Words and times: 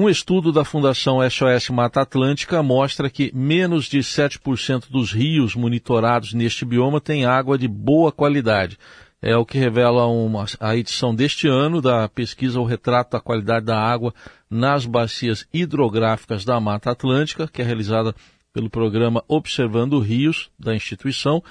Um 0.00 0.08
estudo 0.08 0.52
da 0.52 0.64
Fundação 0.64 1.18
SOS 1.28 1.70
Mata 1.70 2.02
Atlântica 2.02 2.62
mostra 2.62 3.10
que 3.10 3.32
menos 3.34 3.86
de 3.86 3.98
7% 3.98 4.88
dos 4.88 5.10
rios 5.10 5.56
monitorados 5.56 6.32
neste 6.34 6.64
bioma 6.64 7.00
têm 7.00 7.26
água 7.26 7.58
de 7.58 7.66
boa 7.66 8.12
qualidade. 8.12 8.78
É 9.20 9.36
o 9.36 9.44
que 9.44 9.58
revela 9.58 10.06
uma, 10.06 10.44
a 10.60 10.76
edição 10.76 11.12
deste 11.12 11.48
ano 11.48 11.82
da 11.82 12.08
pesquisa 12.08 12.60
O 12.60 12.64
Retrato 12.64 13.10
da 13.10 13.20
Qualidade 13.20 13.66
da 13.66 13.76
Água 13.76 14.14
nas 14.48 14.86
Bacias 14.86 15.44
Hidrográficas 15.52 16.44
da 16.44 16.60
Mata 16.60 16.92
Atlântica, 16.92 17.48
que 17.48 17.60
é 17.60 17.64
realizada 17.64 18.14
pelo 18.52 18.70
programa 18.70 19.24
Observando 19.26 19.98
Rios 19.98 20.48
da 20.56 20.76
instituição. 20.76 21.42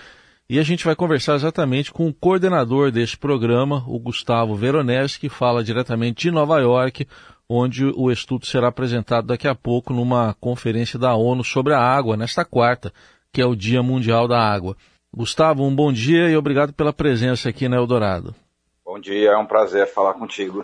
E 0.49 0.57
a 0.57 0.63
gente 0.63 0.85
vai 0.85 0.95
conversar 0.95 1.35
exatamente 1.35 1.91
com 1.91 2.07
o 2.07 2.13
coordenador 2.13 2.89
deste 2.89 3.17
programa, 3.17 3.83
o 3.85 3.99
Gustavo 3.99 4.55
Veronese, 4.55 5.19
que 5.19 5.27
fala 5.27 5.61
diretamente 5.61 6.21
de 6.21 6.31
Nova 6.31 6.57
York, 6.61 7.05
onde 7.49 7.85
o 7.85 8.11
estudo 8.11 8.45
será 8.45 8.67
apresentado 8.67 9.27
daqui 9.27 9.47
a 9.47 9.55
pouco 9.55 9.93
numa 9.93 10.33
conferência 10.35 10.99
da 10.99 11.15
ONU 11.15 11.43
sobre 11.43 11.73
a 11.73 11.79
água, 11.79 12.17
nesta 12.17 12.43
quarta, 12.43 12.91
que 13.31 13.41
é 13.41 13.45
o 13.45 13.55
Dia 13.55 13.81
Mundial 13.81 14.27
da 14.27 14.39
Água. 14.39 14.75
Gustavo, 15.13 15.63
um 15.63 15.73
bom 15.73 15.91
dia 15.91 16.29
e 16.29 16.35
obrigado 16.35 16.73
pela 16.73 16.91
presença 16.91 17.49
aqui 17.49 17.69
na 17.69 17.77
Eldorado. 17.77 18.35
Bom 18.85 18.99
dia, 18.99 19.31
é 19.31 19.37
um 19.37 19.45
prazer 19.45 19.87
falar 19.87 20.13
contigo. 20.13 20.63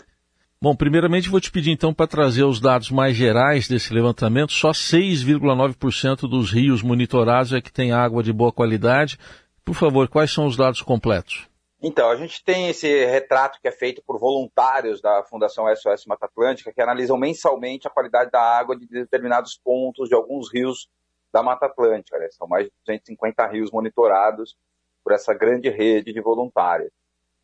Bom, 0.62 0.76
primeiramente 0.76 1.30
vou 1.30 1.42
te 1.42 1.52
pedir 1.52 1.72
então 1.72 1.94
para 1.94 2.08
trazer 2.08 2.44
os 2.44 2.60
dados 2.60 2.90
mais 2.90 3.18
gerais 3.18 3.68
desse 3.68 3.94
levantamento. 3.94 4.54
Só 4.54 4.72
6,9% 4.72 6.22
dos 6.22 6.52
rios 6.52 6.82
monitorados 6.82 7.52
é 7.52 7.60
que 7.60 7.72
tem 7.72 7.92
água 7.92 8.24
de 8.24 8.32
boa 8.32 8.52
qualidade. 8.52 9.20
Por 9.66 9.76
favor, 9.76 10.08
quais 10.08 10.32
são 10.32 10.46
os 10.46 10.56
dados 10.56 10.82
completos? 10.82 11.48
Então, 11.86 12.10
a 12.10 12.16
gente 12.16 12.42
tem 12.46 12.70
esse 12.70 12.88
retrato 13.06 13.60
que 13.62 13.68
é 13.68 13.72
feito 13.72 14.02
por 14.02 14.18
voluntários 14.18 15.02
da 15.02 15.22
Fundação 15.26 15.66
SOS 15.76 16.06
Mata 16.06 16.28
Atlântica, 16.28 16.72
que 16.72 16.82
analisam 16.82 17.18
mensalmente 17.18 17.86
a 17.86 17.92
qualidade 17.92 18.32
da 18.32 18.40
água 18.40 18.74
de 18.74 18.88
determinados 18.88 19.60
pontos 19.62 20.08
de 20.08 20.16
alguns 20.16 20.50
rios 20.50 20.88
da 21.30 21.44
Mata 21.44 21.66
Atlântica. 21.66 22.18
Né? 22.18 22.30
São 22.32 22.48
mais 22.48 22.68
de 22.68 22.72
250 22.86 23.46
rios 23.48 23.70
monitorados 23.70 24.56
por 25.04 25.12
essa 25.12 25.34
grande 25.34 25.68
rede 25.70 26.14
de 26.14 26.22
voluntários. 26.22 26.90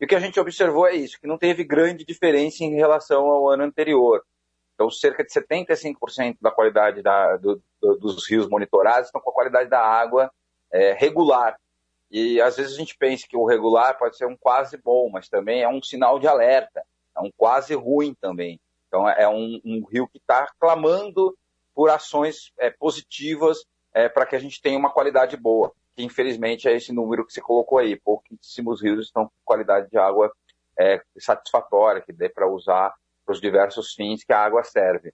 E 0.00 0.06
o 0.06 0.08
que 0.08 0.14
a 0.14 0.20
gente 0.20 0.40
observou 0.40 0.86
é 0.86 0.94
isso, 0.94 1.20
que 1.20 1.26
não 1.26 1.36
teve 1.36 1.62
grande 1.62 2.02
diferença 2.02 2.64
em 2.64 2.74
relação 2.76 3.26
ao 3.26 3.50
ano 3.50 3.64
anterior. 3.64 4.24
Então, 4.74 4.90
cerca 4.90 5.22
de 5.22 5.30
75% 5.30 6.38
da 6.40 6.50
qualidade 6.50 7.02
da, 7.02 7.36
do, 7.36 7.62
do, 7.78 7.98
dos 7.98 8.26
rios 8.26 8.48
monitorados 8.48 9.08
estão 9.08 9.20
com 9.20 9.28
a 9.28 9.34
qualidade 9.34 9.68
da 9.68 9.82
água 9.82 10.32
é, 10.72 10.94
regular, 10.94 11.58
e 12.10 12.40
às 12.40 12.56
vezes 12.56 12.74
a 12.74 12.78
gente 12.78 12.96
pensa 12.96 13.26
que 13.28 13.36
o 13.36 13.46
regular 13.46 13.96
pode 13.98 14.16
ser 14.16 14.26
um 14.26 14.36
quase 14.36 14.76
bom, 14.76 15.08
mas 15.10 15.28
também 15.28 15.62
é 15.62 15.68
um 15.68 15.82
sinal 15.82 16.18
de 16.18 16.26
alerta, 16.26 16.82
é 17.16 17.20
um 17.20 17.30
quase 17.36 17.74
ruim 17.74 18.14
também. 18.20 18.60
Então 18.88 19.08
é 19.08 19.28
um, 19.28 19.60
um 19.64 19.84
rio 19.84 20.08
que 20.08 20.18
está 20.18 20.50
clamando 20.58 21.36
por 21.74 21.88
ações 21.88 22.52
é, 22.58 22.70
positivas 22.70 23.64
é, 23.94 24.08
para 24.08 24.26
que 24.26 24.34
a 24.34 24.38
gente 24.38 24.60
tenha 24.60 24.78
uma 24.78 24.90
qualidade 24.90 25.36
boa, 25.36 25.72
que 25.94 26.02
infelizmente 26.02 26.68
é 26.68 26.74
esse 26.74 26.92
número 26.92 27.24
que 27.24 27.32
você 27.32 27.40
colocou 27.40 27.78
aí. 27.78 27.96
Pouquíssimos 27.96 28.82
rios 28.82 29.06
estão 29.06 29.26
com 29.26 29.32
qualidade 29.44 29.88
de 29.88 29.96
água 29.96 30.32
é, 30.76 31.00
satisfatória, 31.18 32.02
que 32.02 32.12
dê 32.12 32.28
para 32.28 32.48
usar 32.48 32.92
para 33.24 33.32
os 33.32 33.40
diversos 33.40 33.94
fins 33.94 34.24
que 34.24 34.32
a 34.32 34.40
água 34.40 34.64
serve. 34.64 35.12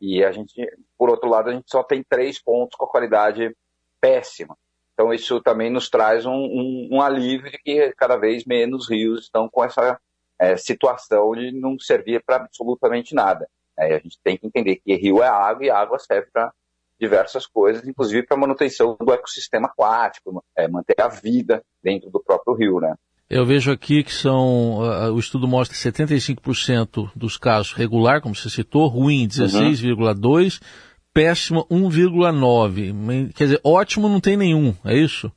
E 0.00 0.24
a 0.24 0.32
gente, 0.32 0.54
por 0.96 1.10
outro 1.10 1.28
lado, 1.28 1.50
a 1.50 1.52
gente 1.52 1.70
só 1.70 1.82
tem 1.82 2.02
três 2.02 2.40
pontos 2.40 2.76
com 2.78 2.84
a 2.84 2.88
qualidade 2.88 3.54
péssima. 4.00 4.56
Então, 4.98 5.14
isso 5.14 5.40
também 5.40 5.70
nos 5.70 5.88
traz 5.88 6.26
um, 6.26 6.32
um, 6.32 6.88
um 6.94 7.00
alívio 7.00 7.52
de 7.52 7.58
que 7.58 7.92
cada 7.96 8.16
vez 8.16 8.44
menos 8.44 8.90
rios 8.90 9.20
estão 9.20 9.48
com 9.48 9.64
essa 9.64 9.96
é, 10.36 10.56
situação 10.56 11.30
de 11.36 11.52
não 11.52 11.78
servir 11.78 12.20
para 12.26 12.34
absolutamente 12.34 13.14
nada. 13.14 13.48
É, 13.78 13.94
a 13.94 13.98
gente 14.00 14.18
tem 14.24 14.36
que 14.36 14.44
entender 14.44 14.80
que 14.84 14.96
rio 14.96 15.22
é 15.22 15.28
água 15.28 15.64
e 15.64 15.70
água 15.70 16.00
serve 16.00 16.26
para 16.32 16.52
diversas 17.00 17.46
coisas, 17.46 17.86
inclusive 17.86 18.26
para 18.26 18.36
manutenção 18.36 18.96
do 19.00 19.12
ecossistema 19.12 19.68
aquático, 19.68 20.44
é, 20.56 20.66
manter 20.66 21.00
a 21.00 21.06
vida 21.06 21.62
dentro 21.80 22.10
do 22.10 22.20
próprio 22.20 22.54
rio, 22.54 22.80
né? 22.80 22.96
Eu 23.30 23.46
vejo 23.46 23.70
aqui 23.70 24.02
que 24.02 24.12
são, 24.12 24.78
uh, 24.80 25.12
o 25.12 25.18
estudo 25.20 25.46
mostra 25.46 25.76
75% 25.76 27.12
dos 27.14 27.36
casos 27.36 27.72
regular, 27.72 28.20
como 28.20 28.34
você 28.34 28.50
citou, 28.50 28.88
ruim 28.88 29.28
16,2%, 29.28 30.60
uhum 30.60 30.87
péssima 31.12 31.64
1,9. 31.66 33.32
Quer 33.34 33.44
dizer, 33.44 33.60
ótimo 33.64 34.08
não 34.08 34.20
tem 34.20 34.36
nenhum, 34.36 34.74
é 34.84 34.94
isso? 34.94 35.32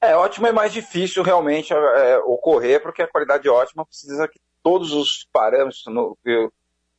É, 0.00 0.14
ótimo 0.14 0.46
é 0.46 0.52
mais 0.52 0.72
difícil 0.72 1.22
realmente 1.22 1.72
é, 1.72 2.18
ocorrer, 2.18 2.82
porque 2.82 3.02
a 3.02 3.08
qualidade 3.08 3.48
ótima 3.48 3.86
precisa 3.86 4.28
que 4.28 4.38
todos 4.62 4.92
os 4.92 5.26
parâmetros, 5.32 5.82
no, 5.86 6.16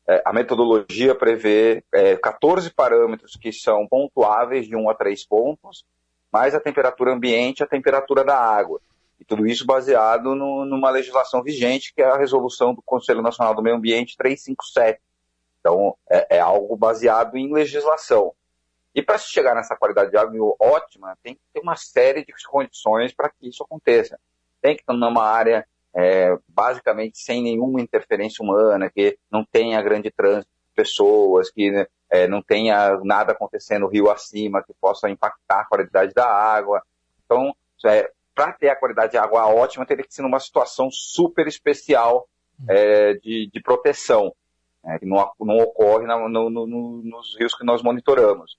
é, 0.07 0.21
a 0.25 0.33
metodologia 0.33 1.13
prevê 1.13 1.83
é, 1.93 2.15
14 2.15 2.71
parâmetros 2.71 3.37
que 3.39 3.51
são 3.51 3.87
pontuáveis 3.87 4.67
de 4.67 4.75
1 4.75 4.89
a 4.89 4.95
3 4.95 5.25
pontos, 5.27 5.83
mais 6.31 6.55
a 6.55 6.59
temperatura 6.59 7.13
ambiente 7.13 7.63
a 7.63 7.67
temperatura 7.67 8.23
da 8.23 8.37
água. 8.37 8.81
E 9.19 9.25
tudo 9.25 9.47
isso 9.47 9.65
baseado 9.65 10.35
no, 10.35 10.65
numa 10.65 10.89
legislação 10.89 11.41
vigente, 11.41 11.93
que 11.93 12.01
é 12.01 12.05
a 12.05 12.17
resolução 12.17 12.73
do 12.73 12.81
Conselho 12.81 13.21
Nacional 13.21 13.55
do 13.55 13.61
Meio 13.61 13.77
Ambiente 13.77 14.17
357, 14.17 14.99
então, 15.65 15.97
é, 16.07 16.37
é 16.37 16.39
algo 16.39 16.77
baseado 16.77 17.35
em 17.35 17.51
legislação. 17.51 18.31
E 18.93 19.01
para 19.01 19.17
se 19.17 19.29
chegar 19.29 19.55
nessa 19.55 19.75
qualidade 19.75 20.11
de 20.11 20.17
água 20.17 20.55
ótima, 20.59 21.17
tem 21.23 21.33
que 21.33 21.41
ter 21.51 21.59
uma 21.59 21.75
série 21.75 22.23
de 22.23 22.31
condições 22.47 23.11
para 23.11 23.29
que 23.29 23.49
isso 23.49 23.63
aconteça. 23.63 24.19
Tem 24.61 24.75
que 24.75 24.83
estar 24.83 24.93
numa 24.93 25.27
área 25.27 25.67
é, 25.91 26.37
basicamente 26.47 27.17
sem 27.17 27.41
nenhuma 27.41 27.81
interferência 27.81 28.43
humana, 28.43 28.91
que 28.91 29.17
não 29.29 29.43
tenha 29.43 29.81
grande 29.81 30.11
trânsito 30.11 30.51
de 30.53 30.75
pessoas, 30.75 31.49
que 31.49 31.87
é, 32.11 32.27
não 32.27 32.43
tenha 32.43 32.99
nada 33.03 33.31
acontecendo 33.31 33.87
rio 33.87 34.11
acima 34.11 34.61
que 34.61 34.73
possa 34.79 35.09
impactar 35.09 35.61
a 35.61 35.65
qualidade 35.65 36.13
da 36.13 36.29
água. 36.29 36.83
Então, 37.25 37.55
é, 37.85 38.11
para 38.35 38.53
ter 38.53 38.69
a 38.69 38.75
qualidade 38.75 39.13
de 39.13 39.17
água 39.17 39.47
ótima, 39.47 39.85
teria 39.85 40.05
que 40.05 40.13
ser 40.13 40.21
numa 40.21 40.39
situação 40.39 40.91
super 40.91 41.47
especial 41.47 42.29
é, 42.69 43.15
de, 43.15 43.49
de 43.51 43.61
proteção 43.61 44.31
né, 44.85 44.99
que 44.99 45.05
não, 45.05 45.31
não 45.39 45.57
ocorre 45.57 46.05
na, 46.05 46.17
no, 46.29 46.49
no, 46.49 46.67
nos 47.03 47.35
rios 47.37 47.55
que 47.55 47.65
nós 47.65 47.81
monitoramos. 47.81 48.57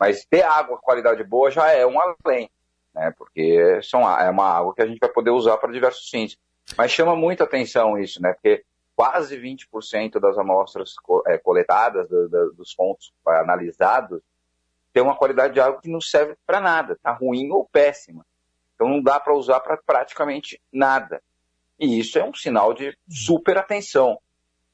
Mas 0.00 0.24
ter 0.24 0.42
água 0.42 0.78
qualidade 0.78 1.22
boa 1.22 1.50
já 1.50 1.70
é 1.70 1.86
um 1.86 2.00
além, 2.00 2.50
né, 2.94 3.12
porque 3.16 3.80
são, 3.82 4.00
é 4.18 4.30
uma 4.30 4.48
água 4.50 4.74
que 4.74 4.82
a 4.82 4.86
gente 4.86 4.98
vai 4.98 5.10
poder 5.10 5.30
usar 5.30 5.58
para 5.58 5.72
diversos 5.72 6.08
fins. 6.08 6.38
Mas 6.76 6.90
chama 6.90 7.14
muita 7.14 7.44
atenção 7.44 7.98
isso, 7.98 8.20
né, 8.22 8.32
porque 8.32 8.64
quase 8.96 9.36
20% 9.36 10.18
das 10.18 10.38
amostras 10.38 10.94
é, 11.26 11.36
coletadas, 11.36 12.08
do, 12.08 12.28
do, 12.28 12.52
dos 12.54 12.74
pontos 12.74 13.12
analisados, 13.26 14.20
tem 14.92 15.02
uma 15.02 15.16
qualidade 15.16 15.52
de 15.54 15.60
água 15.60 15.80
que 15.80 15.90
não 15.90 16.00
serve 16.00 16.34
para 16.46 16.60
nada, 16.60 16.94
está 16.94 17.12
ruim 17.12 17.50
ou 17.50 17.68
péssima. 17.70 18.24
Então 18.74 18.88
não 18.88 19.02
dá 19.02 19.20
para 19.20 19.34
usar 19.34 19.60
para 19.60 19.76
praticamente 19.76 20.60
nada. 20.72 21.22
E 21.78 21.98
isso 21.98 22.18
é 22.18 22.24
um 22.24 22.34
sinal 22.34 22.72
de 22.72 22.96
super 23.08 23.58
atenção 23.58 24.18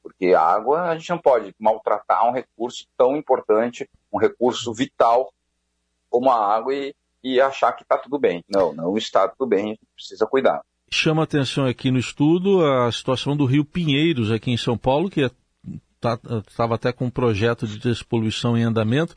porque 0.05 0.35
a 0.35 0.39
água 0.39 0.83
a 0.83 0.95
gente 0.95 1.09
não 1.09 1.17
pode 1.17 1.51
maltratar 1.59 2.29
um 2.29 2.31
recurso 2.31 2.85
tão 2.95 3.17
importante, 3.17 3.89
um 4.13 4.19
recurso 4.19 4.71
vital 4.71 5.33
como 6.07 6.29
a 6.29 6.55
água 6.55 6.75
e, 6.75 6.93
e 7.23 7.41
achar 7.41 7.73
que 7.73 7.81
está 7.81 7.97
tudo 7.97 8.19
bem. 8.19 8.43
Não, 8.47 8.71
não 8.71 8.95
está 8.95 9.27
tudo 9.27 9.49
bem, 9.49 9.63
a 9.63 9.67
gente 9.69 9.79
precisa 9.95 10.27
cuidar. 10.27 10.61
Chama 10.91 11.23
atenção 11.23 11.65
aqui 11.65 11.89
no 11.89 11.97
estudo 11.97 12.63
a 12.63 12.91
situação 12.91 13.35
do 13.35 13.45
Rio 13.45 13.65
Pinheiros, 13.65 14.29
aqui 14.29 14.51
em 14.51 14.57
São 14.57 14.77
Paulo, 14.77 15.09
que 15.09 15.21
estava 15.21 16.37
é, 16.37 16.41
tá, 16.55 16.75
até 16.75 16.93
com 16.93 17.05
um 17.05 17.09
projeto 17.09 17.65
de 17.65 17.79
despoluição 17.79 18.55
em 18.55 18.61
andamento. 18.61 19.15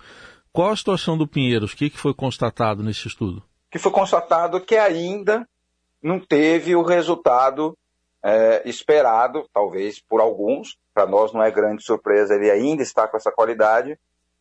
Qual 0.50 0.70
a 0.70 0.76
situação 0.76 1.19
do 1.19 1.28
Pinheiros? 1.28 1.75
O 1.75 1.76
que, 1.76 1.91
que 1.91 1.99
foi 1.99 2.15
constatado 2.15 2.82
nesse 2.82 3.06
estudo? 3.06 3.43
Que 3.70 3.78
foi 3.78 3.93
constatado 3.93 4.59
que 4.59 4.75
ainda 4.75 5.47
não 6.03 6.19
teve 6.19 6.75
o 6.75 6.82
resultado 6.82 7.76
é, 8.23 8.62
esperado, 8.69 9.49
talvez 9.53 10.01
por 10.01 10.21
alguns, 10.21 10.77
para 10.93 11.06
nós 11.06 11.33
não 11.33 11.43
é 11.43 11.51
grande 11.51 11.83
surpresa, 11.83 12.34
ele 12.34 12.51
ainda 12.51 12.83
está 12.83 13.06
com 13.06 13.17
essa 13.17 13.31
qualidade, 13.31 13.99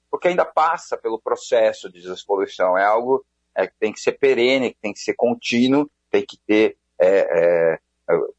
porque 0.09 0.27
ainda 0.27 0.45
passa 0.45 0.97
pelo 0.97 1.19
processo 1.19 1.91
de 1.91 2.01
despoluição. 2.01 2.77
É 2.77 2.83
algo 2.83 3.23
é, 3.55 3.67
que 3.67 3.73
tem 3.79 3.93
que 3.93 3.99
ser 3.99 4.13
perene, 4.13 4.71
que 4.73 4.81
tem 4.81 4.93
que 4.93 4.99
ser 4.99 5.13
contínuo, 5.13 5.89
tem 6.09 6.25
que 6.25 6.37
ter 6.47 6.77
é, 6.99 7.07
é, 7.07 7.79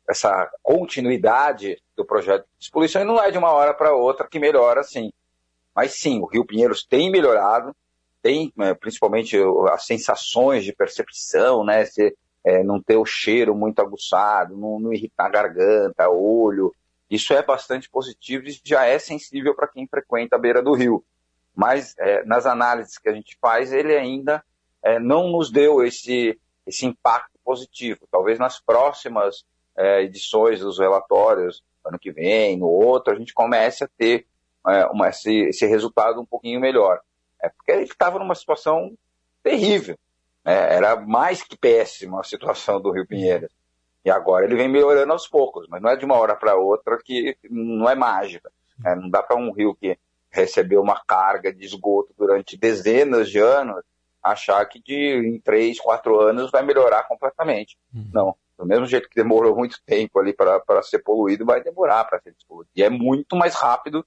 essa 0.09 0.51
continuidade 0.63 1.81
do 1.97 2.05
projeto 2.05 2.43
de 2.43 2.59
despoluição, 2.61 3.03
e 3.03 3.05
não 3.05 3.23
é 3.23 3.31
de 3.31 3.39
uma 3.39 3.53
hora 3.53 3.75
para 3.75 3.95
outra 3.95 4.27
que 4.27 4.39
melhora 4.39 4.81
assim. 4.81 5.13
Mas 5.75 5.93
sim, 5.93 6.21
o 6.21 6.27
Rio 6.27 6.45
Pinheiros 6.45 6.85
tem 6.85 7.11
melhorado, 7.11 7.75
tem 8.23 8.53
é, 8.59 8.75
principalmente 8.75 9.37
as 9.71 9.87
sensações 9.87 10.65
de 10.65 10.73
percepção, 10.73 11.65
né? 11.65 11.85
Se, 11.85 12.17
é, 12.45 12.63
não 12.63 12.81
ter 12.81 12.97
o 12.97 13.05
cheiro 13.05 13.55
muito 13.55 13.81
aguçado, 13.81 14.57
não, 14.57 14.79
não 14.79 14.93
irritar 14.93 15.27
a 15.27 15.31
garganta, 15.31 16.09
olho. 16.09 16.73
Isso 17.11 17.33
é 17.33 17.43
bastante 17.43 17.89
positivo 17.89 18.47
e 18.47 18.61
já 18.65 18.85
é 18.85 18.99
sensível 18.99 19.55
para 19.55 19.69
quem 19.69 19.87
frequenta 19.87 20.37
a 20.37 20.39
beira 20.39 20.63
do 20.63 20.75
rio. 20.75 21.05
Mas 21.55 21.95
é, 21.99 22.25
nas 22.25 22.47
análises 22.47 22.99
que 22.99 23.09
a 23.09 23.13
gente 23.13 23.37
faz, 23.41 23.73
ele 23.73 23.97
ainda 23.97 24.45
é, 24.83 24.99
não 24.99 25.29
nos 25.29 25.51
deu 25.51 25.85
esse, 25.85 26.39
esse 26.67 26.87
impacto 26.87 27.39
positivo. 27.45 28.07
Talvez 28.11 28.39
nas 28.39 28.61
próximas 28.61 29.45
é, 29.77 30.03
edições 30.03 30.61
dos 30.61 30.79
relatórios, 30.79 31.63
ano 31.85 31.99
que 31.99 32.13
vem, 32.13 32.57
no 32.57 32.67
outro, 32.67 33.13
a 33.13 33.17
gente 33.17 33.33
comece 33.33 33.85
a 33.85 33.89
ter 33.89 34.27
é, 34.67 34.87
uma, 34.87 35.09
esse, 35.09 35.33
esse, 35.49 35.67
resultado 35.67 36.21
um 36.21 36.27
pouquinho 36.27 36.61
melhor. 36.61 37.01
É 37.41 37.49
porque 37.49 37.73
ele 37.73 37.85
estava 37.85 38.19
numa 38.19 38.35
situação 38.35 38.97
terrível. 39.43 39.97
Né? 40.45 40.75
Era 40.75 40.97
mais 40.97 41.43
que 41.43 41.57
péssima 41.57 42.21
a 42.21 42.25
situação 42.25 42.81
do 42.81 42.91
Rio 42.91 43.07
Pinheiros. 43.07 43.51
E 44.05 44.11
agora 44.11 44.45
ele 44.45 44.57
vem 44.57 44.69
melhorando 44.69 45.13
aos 45.13 45.29
poucos, 45.29 45.67
mas 45.69 45.83
não 45.83 45.91
é 45.91 45.97
de 45.97 46.05
uma 46.05 46.17
hora 46.17 46.35
para 46.35 46.57
outra 46.57 46.99
que 47.03 47.37
não 47.51 47.89
é 47.89 47.95
mágica. 47.95 48.51
Né? 48.79 48.95
Não 48.95 49.11
dá 49.11 49.23
para 49.23 49.37
um 49.37 49.53
rio 49.53 49.75
que 49.75 49.99
recebeu 50.31 50.81
uma 50.81 51.03
carga 51.07 51.53
de 51.53 51.65
esgoto 51.65 52.15
durante 52.17 52.57
dezenas 52.57 53.29
de 53.29 53.39
anos 53.39 53.83
achar 54.23 54.65
que 54.67 54.81
de, 54.83 54.95
em 54.95 55.41
três, 55.41 55.81
quatro 55.81 56.21
anos 56.21 56.51
vai 56.51 56.63
melhorar 56.63 57.05
completamente. 57.05 57.79
Uhum. 57.95 58.11
Não. 58.13 58.37
Do 58.59 58.67
mesmo 58.67 58.87
jeito 58.87 59.09
que 59.09 59.15
demorou 59.15 59.55
muito 59.55 59.81
tempo 59.87 60.19
ali 60.19 60.33
para 60.33 60.83
ser 60.83 60.99
poluído, 60.99 61.45
vai 61.45 61.63
demorar 61.63 62.05
para 62.05 62.21
ser 62.21 62.33
despoluído. 62.33 62.71
E 62.75 62.83
é 62.83 62.91
muito 62.91 63.37
mais 63.37 63.55
rápido 63.55 64.05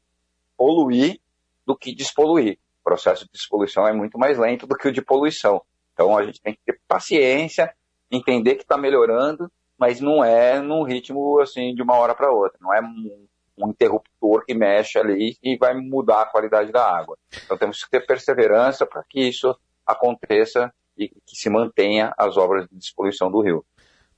poluir 0.57 1.19
do 1.66 1.75
que 1.75 1.95
despoluir. 1.95 2.60
O 2.81 2.83
processo 2.83 3.24
de 3.25 3.31
despoluição 3.31 3.88
é 3.88 3.94
muito 3.94 4.18
mais 4.19 4.38
lento 4.38 4.68
do 4.68 4.75
que 4.75 4.89
o 4.89 4.92
de 4.92 5.01
poluição. 5.01 5.62
Então 5.94 6.18
a 6.18 6.24
gente 6.26 6.42
tem 6.42 6.54
que 6.54 6.60
ter 6.66 6.80
paciência, 6.88 7.74
entender 8.12 8.56
que 8.56 8.64
está 8.64 8.78
melhorando, 8.78 9.52
mas 9.78 10.00
não 10.00 10.24
é 10.24 10.60
num 10.60 10.84
ritmo 10.84 11.40
assim 11.40 11.74
de 11.74 11.82
uma 11.82 11.96
hora 11.96 12.14
para 12.14 12.32
outra. 12.32 12.58
Não 12.62 12.74
é 12.74 12.82
um, 12.82 13.28
um 13.58 13.70
interruptor 13.70 14.46
que 14.46 14.54
mexe 14.54 14.98
ali 14.98 15.38
e 15.42 15.58
vai 15.58 15.74
mudar 15.74 16.22
a 16.22 16.26
qualidade 16.26 16.72
da 16.72 16.86
água. 16.86 17.18
Então 17.44 17.58
temos 17.58 17.84
que 17.84 17.90
ter 17.90 18.06
perseverança 18.06 18.86
para 18.86 19.04
que 19.04 19.22
isso 19.22 19.56
aconteça 19.86 20.72
e 20.98 21.10
que 21.10 21.36
se 21.36 21.50
mantenha 21.50 22.14
as 22.18 22.38
obras 22.38 22.68
de 22.70 22.78
despoluição 22.78 23.32
do 23.32 23.42
rio. 23.42 23.66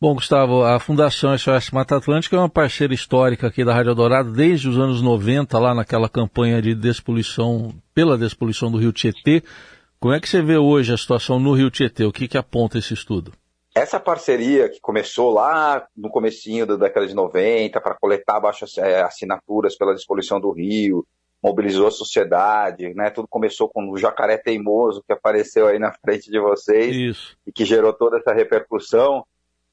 Bom, 0.03 0.15
Gustavo, 0.15 0.63
a 0.63 0.79
Fundação 0.81 1.37
SOS 1.37 1.71
Mata 1.71 1.95
Atlântica 1.95 2.35
é 2.35 2.39
uma 2.39 2.49
parceira 2.49 2.93
histórica 2.93 3.47
aqui 3.47 3.63
da 3.63 3.73
Rádio 3.73 3.95
Dourado 3.95 4.33
desde 4.33 4.67
os 4.67 4.77
anos 4.77 5.01
90, 5.01 5.57
lá 5.57 5.73
naquela 5.73 6.09
campanha 6.09 6.61
de 6.61 6.75
despoluição, 6.75 7.73
pela 7.93 8.17
despoluição 8.17 8.69
do 8.69 8.77
Rio 8.77 8.91
Tietê. 8.91 9.41
Como 10.03 10.13
é 10.13 10.19
que 10.19 10.27
você 10.27 10.41
vê 10.41 10.57
hoje 10.57 10.93
a 10.93 10.97
situação 10.97 11.39
no 11.39 11.53
Rio 11.53 11.71
Tietê? 11.71 12.03
O 12.03 12.11
que, 12.11 12.27
que 12.27 12.37
aponta 12.37 12.77
esse 12.77 12.93
estudo? 12.93 13.31
Essa 13.73 14.01
parceria 14.01 14.67
que 14.67 14.81
começou 14.81 15.31
lá 15.31 15.87
no 15.95 16.09
comecinho 16.09 16.65
da 16.65 16.75
década 16.75 17.07
de 17.07 17.13
90 17.13 17.79
para 17.79 17.95
coletar 17.95 18.37
baixas 18.41 18.77
é, 18.77 19.01
assinaturas 19.01 19.77
pela 19.77 19.93
despoluição 19.93 20.41
do 20.41 20.51
rio, 20.51 21.07
mobilizou 21.41 21.87
a 21.87 21.91
sociedade, 21.91 22.93
né? 22.93 23.11
Tudo 23.11 23.29
começou 23.29 23.69
com 23.69 23.89
o 23.89 23.97
jacaré 23.97 24.35
teimoso 24.35 25.01
que 25.07 25.13
apareceu 25.13 25.67
aí 25.67 25.79
na 25.79 25.93
frente 25.93 26.29
de 26.29 26.37
vocês 26.37 26.93
Isso. 26.93 27.37
e 27.47 27.53
que 27.53 27.63
gerou 27.63 27.93
toda 27.93 28.17
essa 28.17 28.33
repercussão 28.33 29.25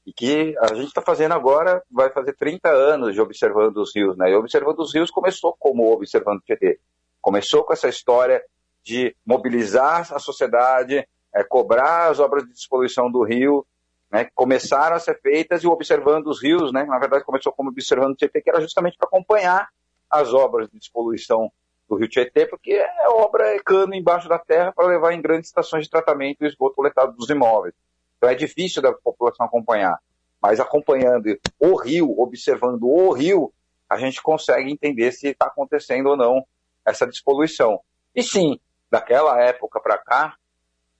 e 0.07 0.13
que 0.13 0.55
a 0.61 0.73
gente 0.73 0.87
está 0.87 1.01
fazendo 1.01 1.33
agora, 1.33 1.83
vai 1.91 2.09
fazer 2.09 2.37
30 2.37 2.69
anos 2.69 3.13
de 3.13 3.19
Observando 3.19 3.75
os 3.79 3.93
Rios, 3.93 4.15
né? 4.15 4.31
E 4.31 4.35
Observando 4.35 4.79
os 4.79 4.95
Rios 4.95 5.11
começou 5.11 5.53
como 5.59 5.91
Observando 5.91 6.37
o 6.37 6.43
Tietê. 6.45 6.79
Começou 7.19 7.65
com 7.65 7.73
essa 7.73 7.89
história 7.89 8.41
de 8.83 9.15
mobilizar 9.25 10.13
a 10.13 10.19
sociedade, 10.19 11.07
é, 11.33 11.43
cobrar 11.43 12.09
as 12.09 12.19
obras 12.19 12.43
de 12.43 12.53
despoluição 12.53 13.11
do 13.11 13.23
rio, 13.23 13.65
né? 14.11 14.29
Começaram 14.35 14.95
a 14.95 14.99
ser 14.99 15.19
feitas 15.21 15.63
e 15.63 15.67
Observando 15.67 16.27
os 16.27 16.41
Rios, 16.41 16.73
né? 16.73 16.83
Na 16.83 16.99
verdade 16.99 17.23
começou 17.23 17.53
como 17.53 17.69
Observando 17.69 18.11
o 18.11 18.15
Tietê, 18.15 18.41
que 18.41 18.49
era 18.49 18.59
justamente 18.59 18.97
para 18.97 19.07
acompanhar 19.07 19.69
as 20.09 20.33
obras 20.33 20.69
de 20.69 20.77
despoluição 20.77 21.51
do 21.87 21.95
Rio 21.95 22.09
Tietê, 22.09 22.45
porque 22.45 22.73
é 22.73 23.09
obra, 23.09 23.55
é 23.55 23.59
cano 23.59 23.95
embaixo 23.95 24.27
da 24.27 24.37
terra 24.37 24.71
para 24.73 24.87
levar 24.87 25.13
em 25.13 25.21
grandes 25.21 25.49
estações 25.49 25.85
de 25.85 25.89
tratamento 25.89 26.41
o 26.41 26.45
esgoto 26.45 26.75
coletado 26.75 27.13
dos 27.15 27.29
imóveis. 27.29 27.73
Então 28.17 28.29
é 28.29 28.35
difícil 28.35 28.81
da 28.81 28.91
população 28.93 29.45
acompanhar. 29.45 29.97
Mas 30.41 30.59
acompanhando 30.59 31.37
o 31.59 31.75
rio, 31.75 32.19
observando 32.19 32.83
o 32.83 33.11
rio, 33.11 33.53
a 33.89 33.97
gente 33.97 34.21
consegue 34.21 34.71
entender 34.71 35.11
se 35.11 35.27
está 35.27 35.45
acontecendo 35.45 36.07
ou 36.07 36.17
não 36.17 36.45
essa 36.85 37.05
despoluição. 37.05 37.79
E 38.15 38.23
sim, 38.23 38.59
daquela 38.91 39.41
época 39.41 39.79
para 39.79 39.97
cá, 39.97 40.35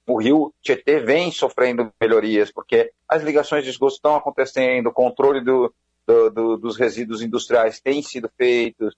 o 0.07 0.17
rio 0.19 0.53
Tietê 0.61 0.99
vem 0.99 1.31
sofrendo 1.31 1.91
melhorias, 1.99 2.51
porque 2.51 2.91
as 3.07 3.21
ligações 3.21 3.63
de 3.63 3.69
esgoto 3.69 3.95
estão 3.95 4.15
acontecendo, 4.15 4.87
o 4.87 4.93
controle 4.93 5.41
do, 5.41 5.73
do, 6.07 6.29
do, 6.29 6.57
dos 6.57 6.77
resíduos 6.77 7.21
industriais 7.21 7.79
tem 7.79 8.01
sido 8.01 8.29
feito, 8.37 8.89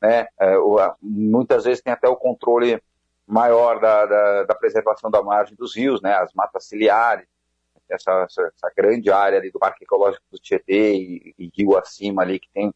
né? 0.00 0.26
É, 0.38 0.56
muitas 1.00 1.64
vezes 1.64 1.82
tem 1.82 1.92
até 1.92 2.08
o 2.08 2.16
controle 2.16 2.82
maior 3.26 3.80
da, 3.80 4.04
da, 4.04 4.42
da, 4.44 4.54
preservação 4.54 5.10
da 5.10 5.22
margem 5.22 5.56
dos 5.56 5.76
rios, 5.76 6.02
né? 6.02 6.14
As 6.14 6.32
matas 6.34 6.66
ciliares, 6.66 7.26
essa, 7.88 8.10
essa, 8.22 8.42
essa 8.42 8.72
grande 8.76 9.10
área 9.10 9.38
ali 9.38 9.50
do 9.50 9.58
Parque 9.58 9.84
Ecológico 9.84 10.24
do 10.30 10.38
Tietê 10.38 10.94
e, 10.94 11.34
e, 11.38 11.50
rio 11.56 11.76
acima 11.76 12.22
ali 12.22 12.38
que 12.38 12.48
tem 12.52 12.72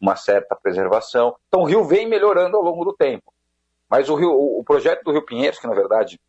uma 0.00 0.16
certa 0.16 0.56
preservação. 0.56 1.36
Então 1.48 1.62
o 1.62 1.64
rio 1.64 1.84
vem 1.84 2.08
melhorando 2.08 2.56
ao 2.56 2.62
longo 2.62 2.84
do 2.84 2.92
tempo. 2.94 3.32
Mas 3.90 4.08
o, 4.08 4.14
rio, 4.14 4.30
o, 4.30 4.62
projeto 4.62 5.02
do 5.02 5.10
Rio 5.10 5.26
Pinheiros, 5.26 5.58
que 5.58 5.66
na 5.66 5.74
verdade 5.74 6.20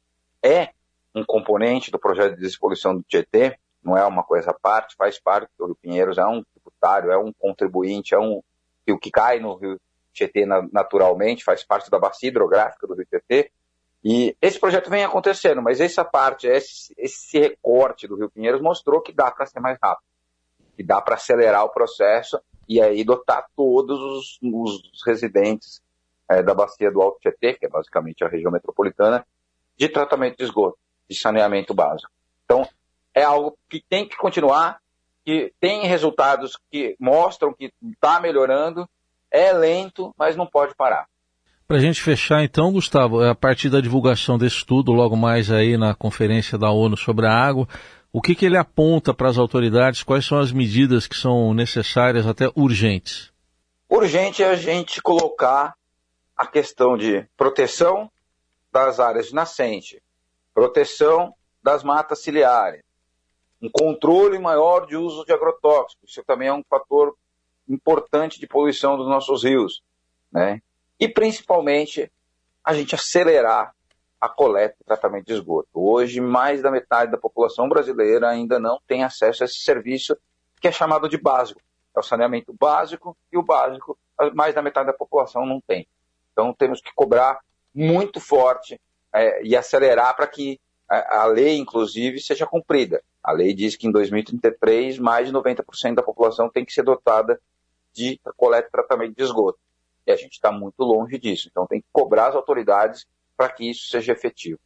é 0.44 0.70
um 1.14 1.24
componente 1.24 1.92
do 1.92 2.00
projeto 2.00 2.36
de 2.36 2.42
despoluição 2.42 2.96
do 2.96 3.04
Tietê, 3.04 3.60
não 3.84 3.96
é 3.96 4.04
uma 4.06 4.24
coisa 4.24 4.50
à 4.50 4.54
parte, 4.54 4.96
faz 4.96 5.20
parte 5.20 5.52
do 5.60 5.68
Rio 5.68 5.78
Pinheiros, 5.80 6.18
é 6.18 6.26
um 6.26 6.44
tributário, 6.44 7.12
é 7.12 7.18
um 7.18 7.32
contribuinte, 7.32 8.16
é 8.16 8.20
um 8.20 8.42
rio 8.88 8.98
que 8.98 9.12
cai 9.12 9.40
no 9.40 9.56
Rio 9.56 9.80
Tietê 10.12 10.44
naturalmente, 10.72 11.44
faz 11.44 11.64
parte 11.64 11.92
da 11.92 12.00
bacia 12.00 12.30
hidrográfica 12.30 12.88
do 12.88 12.96
Rio 12.96 13.06
Tietê. 13.06 13.52
E 14.04 14.36
esse 14.42 14.60
projeto 14.60 14.90
vem 14.90 15.04
acontecendo, 15.04 15.62
mas 15.62 15.80
essa 15.80 16.04
parte, 16.04 16.48
esse, 16.48 16.92
esse 16.98 17.40
recorte 17.40 18.08
do 18.08 18.16
Rio 18.16 18.32
Pinheiros 18.32 18.60
mostrou 18.60 19.02
que 19.02 19.14
dá 19.14 19.30
para 19.30 19.46
ser 19.46 19.60
mais 19.60 19.78
rápido, 19.82 20.08
que 20.76 20.82
dá 20.82 21.00
para 21.00 21.14
acelerar 21.14 21.64
o 21.64 21.70
processo 21.70 22.42
e 22.68 22.82
aí 22.82 23.04
dotar 23.04 23.46
todos 23.56 24.00
os, 24.00 24.40
os 24.42 25.06
residentes 25.06 25.80
é, 26.32 26.44
da 26.44 26.54
bacia 26.54 26.92
do 26.92 27.02
Alto 27.02 27.20
Tietê, 27.20 27.54
que 27.54 27.66
é 27.66 27.70
basicamente 27.70 28.24
a 28.24 28.28
região 28.28 28.52
metropolitana, 28.52 29.26
de 29.78 29.90
tratamento 29.90 30.38
de 30.38 30.44
esgoto, 30.44 30.78
de 31.10 31.16
saneamento 31.16 31.74
básico. 31.74 32.12
Então, 32.46 32.68
é 33.14 33.24
algo 33.24 33.58
que 33.70 33.84
tem 33.90 34.08
que 34.08 34.16
continuar, 34.16 34.80
que 35.26 35.54
tem 35.60 35.86
resultados 35.86 36.58
que 36.72 36.96
mostram 37.00 37.54
que 37.54 37.72
está 37.94 38.20
melhorando 38.20 38.88
é 39.30 39.54
lento, 39.54 40.14
mas 40.18 40.36
não 40.36 40.46
pode 40.46 40.76
parar. 40.76 41.06
Para 41.68 41.78
a 41.78 41.80
gente 41.80 42.02
fechar, 42.02 42.44
então, 42.44 42.72
Gustavo, 42.72 43.24
a 43.24 43.34
partir 43.34 43.70
da 43.70 43.80
divulgação 43.80 44.38
desse 44.38 44.58
estudo, 44.58 44.92
logo 44.92 45.16
mais 45.16 45.50
aí 45.50 45.78
na 45.78 45.96
conferência 45.96 46.58
da 46.58 46.70
ONU 46.70 46.98
sobre 46.98 47.28
a 47.28 47.34
água, 47.34 47.66
o 48.12 48.22
que, 48.22 48.36
que 48.36 48.46
ele 48.46 48.58
aponta 48.58 49.14
para 49.14 49.30
as 49.30 49.38
autoridades? 49.38 50.04
Quais 50.04 50.26
são 50.26 50.38
as 50.38 50.52
medidas 50.52 51.08
que 51.08 51.16
são 51.16 51.54
necessárias, 51.54 52.28
até 52.28 52.52
urgentes? 52.58 53.32
Urgente 53.90 54.44
é 54.44 54.50
a 54.50 54.56
gente 54.56 55.02
colocar 55.02 55.74
a 56.42 56.48
questão 56.48 56.98
de 56.98 57.24
proteção 57.38 58.12
das 58.72 59.00
áreas 59.00 59.28
de 59.28 59.36
nascente, 59.36 60.02
proteção 60.56 61.36
das 61.62 61.84
matas 61.84 62.24
ciliares, 62.24 62.82
um 63.62 63.70
controle 63.70 64.40
maior 64.40 64.88
de 64.88 64.98
uso 64.98 65.24
de 65.24 65.32
agrotóxicos. 65.32 66.10
Isso 66.10 66.24
também 66.24 66.48
é 66.48 66.54
um 66.54 66.64
fator 66.64 67.16
importante 67.70 68.40
de 68.40 68.48
poluição 68.48 68.98
dos 68.98 69.08
nossos 69.08 69.44
rios, 69.44 69.84
né? 70.32 70.64
E 71.00 71.08
principalmente 71.08 72.12
a 72.64 72.74
gente 72.74 72.96
acelerar 72.96 73.76
a 74.20 74.28
coleta 74.28 74.76
e 74.82 74.84
tratamento 74.84 75.28
de 75.28 75.34
esgoto. 75.34 75.70
Hoje, 75.76 76.20
mais 76.20 76.60
da 76.64 76.72
metade 76.72 77.12
da 77.12 77.20
população 77.20 77.70
brasileira 77.70 78.28
ainda 78.28 78.60
não 78.60 78.80
tem 78.88 79.04
acesso 79.04 79.44
a 79.44 79.46
esse 79.46 79.60
serviço 79.60 80.18
que 80.60 80.68
é 80.68 80.72
chamado 80.72 81.08
de 81.08 81.20
básico. 81.20 81.62
É 81.96 82.00
o 82.00 82.04
saneamento 82.04 82.52
básico 82.52 83.16
e 83.32 83.38
o 83.38 83.44
básico, 83.44 83.96
mais 84.34 84.56
da 84.56 84.64
metade 84.64 84.88
da 84.88 84.94
população 84.94 85.46
não 85.46 85.62
tem. 85.62 85.88
Então 86.32 86.54
temos 86.54 86.82
que 86.82 86.92
cobrar 86.96 87.40
muito 87.74 88.20
forte 88.20 88.80
é, 89.14 89.44
e 89.44 89.56
acelerar 89.56 90.16
para 90.16 90.28
que 90.28 90.60
a, 90.90 91.22
a 91.22 91.26
lei, 91.26 91.58
inclusive, 91.58 92.20
seja 92.20 92.46
cumprida. 92.46 93.02
A 93.24 93.32
lei 93.32 93.54
diz 93.54 93.76
que 93.76 93.88
em 93.88 93.92
2033 93.92 95.00
mais 95.00 95.28
de 95.28 95.34
90% 95.34 95.96
da 95.96 96.04
população 96.04 96.50
tem 96.50 96.66
que 96.66 96.74
ser 96.74 96.84
dotada 96.84 97.40
de 97.94 98.20
coleta 98.36 98.68
e 98.68 98.72
tratamento 98.72 99.16
de 99.16 99.24
esgoto. 99.24 99.60
E 100.06 100.12
a 100.12 100.16
gente 100.16 100.34
está 100.34 100.52
muito 100.52 100.80
longe 100.84 101.18
disso. 101.18 101.48
Então 101.50 101.68
tem 101.68 101.82
que 101.82 101.88
cobrar 101.92 102.30
as 102.30 102.36
autoridades 102.36 103.06
para 103.38 103.50
que 103.50 103.70
isso 103.70 103.88
seja 103.90 104.12
efetivo. 104.12 104.60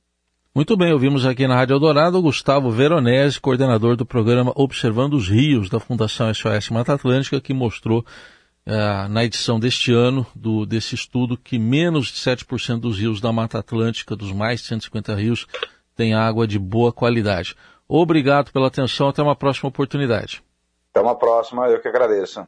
Muito 0.54 0.78
bem, 0.78 0.94
ouvimos 0.94 1.26
aqui 1.26 1.46
na 1.48 1.56
Rádio 1.56 1.74
Eldorado 1.74 2.18
o 2.18 2.22
Gustavo 2.22 2.72
Veronese, 2.72 3.42
coordenador 3.42 3.98
do 3.98 4.06
programa 4.06 4.54
Observando 4.56 5.16
os 5.16 5.28
Rios 5.28 5.70
da 5.70 5.82
Fundação 5.82 6.34
SOS 6.34 6.70
Mata 6.70 6.94
Atlântica, 6.94 7.42
que 7.42 7.54
mostrou 7.54 8.06
uh, 8.68 9.08
na 9.10 9.24
edição 9.24 9.60
deste 9.60 9.94
ano 9.94 10.26
do, 10.36 10.66
desse 10.66 10.96
estudo 10.96 11.38
que 11.38 11.58
menos 11.58 12.08
de 12.08 12.20
7% 12.20 12.80
dos 12.80 13.00
rios 13.00 13.22
da 13.22 13.32
Mata 13.32 13.60
Atlântica, 13.60 14.16
dos 14.16 14.32
mais 14.32 14.62
de 14.62 14.68
150 14.68 15.16
rios, 15.16 15.48
tem 15.96 16.14
água 16.14 16.48
de 16.48 16.60
boa 16.60 16.92
qualidade. 16.92 17.56
Obrigado 17.88 18.52
pela 18.52 18.68
atenção, 18.68 19.10
até 19.10 19.22
uma 19.22 19.36
próxima 19.36 19.70
oportunidade. 19.70 20.44
Até 20.92 21.02
uma 21.02 21.16
próxima, 21.16 21.68
eu 21.68 21.82
que 21.82 21.88
agradeço. 21.88 22.46